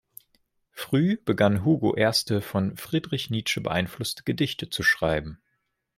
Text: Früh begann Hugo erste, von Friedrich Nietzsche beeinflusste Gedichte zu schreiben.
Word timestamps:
Früh 0.71 1.15
begann 1.23 1.63
Hugo 1.63 1.93
erste, 1.95 2.41
von 2.41 2.75
Friedrich 2.75 3.29
Nietzsche 3.29 3.61
beeinflusste 3.61 4.23
Gedichte 4.23 4.67
zu 4.71 4.81
schreiben. 4.81 5.37